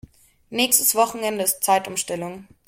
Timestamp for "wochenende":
0.95-1.43